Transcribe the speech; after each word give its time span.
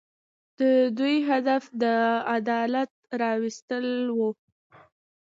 د 0.59 0.61
دوی 0.97 1.15
هدف 1.29 1.63
د 1.83 1.83
عدالت 2.35 2.91
راوستل 3.21 3.87
وو. 4.17 4.29